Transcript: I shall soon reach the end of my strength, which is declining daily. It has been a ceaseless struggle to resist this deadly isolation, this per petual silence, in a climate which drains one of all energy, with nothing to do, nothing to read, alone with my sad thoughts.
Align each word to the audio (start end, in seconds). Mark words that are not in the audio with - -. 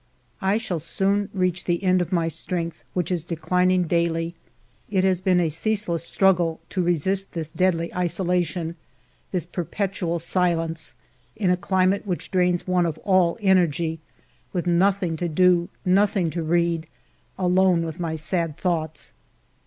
I 0.41 0.57
shall 0.57 0.79
soon 0.79 1.29
reach 1.31 1.65
the 1.65 1.83
end 1.83 2.01
of 2.01 2.11
my 2.11 2.27
strength, 2.27 2.83
which 2.95 3.11
is 3.11 3.23
declining 3.23 3.83
daily. 3.83 4.33
It 4.89 5.03
has 5.03 5.21
been 5.21 5.39
a 5.39 5.49
ceaseless 5.49 6.03
struggle 6.03 6.59
to 6.69 6.81
resist 6.81 7.33
this 7.33 7.49
deadly 7.49 7.93
isolation, 7.93 8.77
this 9.31 9.45
per 9.45 9.63
petual 9.63 10.19
silence, 10.19 10.95
in 11.35 11.51
a 11.51 11.55
climate 11.55 12.07
which 12.07 12.31
drains 12.31 12.65
one 12.67 12.87
of 12.87 12.97
all 13.03 13.37
energy, 13.41 13.99
with 14.53 14.65
nothing 14.65 15.17
to 15.17 15.29
do, 15.29 15.69
nothing 15.85 16.31
to 16.31 16.41
read, 16.41 16.87
alone 17.37 17.85
with 17.85 17.99
my 17.99 18.15
sad 18.15 18.57
thoughts. 18.57 19.13